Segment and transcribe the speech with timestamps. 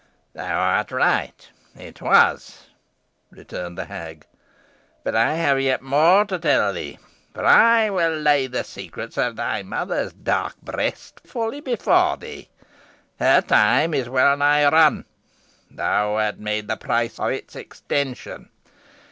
[0.33, 1.47] "Thou art right
[1.77, 2.63] it was,"
[3.29, 4.25] returned the hag;
[5.03, 6.97] "but I have yet more to tell thee,
[7.35, 12.49] for I will lay the secrets of thy mother's dark breast fully before thee.
[13.19, 15.05] Her time is wellnigh run.
[15.69, 18.49] Thou wert made the price of its extension.